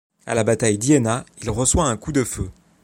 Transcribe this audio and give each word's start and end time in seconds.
À 0.25 0.33
la 0.33 0.43
bataille 0.43 0.79
d'Iéna, 0.79 1.25
il 1.43 1.51
reçoit 1.51 1.85
un 1.85 1.95
coup 1.95 2.11
de 2.11 2.23
feu. 2.23 2.49